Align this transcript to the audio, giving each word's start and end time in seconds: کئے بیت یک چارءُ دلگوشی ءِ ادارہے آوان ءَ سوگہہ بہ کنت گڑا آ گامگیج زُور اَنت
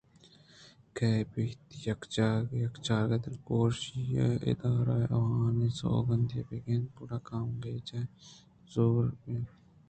کئے 0.95 1.13
بیت 1.31 1.59
یک 2.59 2.73
چارءُ 2.85 3.17
دلگوشی 3.23 3.99
ءِ 4.25 4.43
ادارہے 4.49 5.01
آوان 5.17 5.57
ءَ 5.65 5.77
سوگہہ 5.79 6.45
بہ 6.47 6.57
کنت 6.65 6.87
گڑا 6.97 7.17
آ 7.23 7.25
گامگیج 7.27 7.87
زُور 8.71 9.05
اَنت 9.27 9.49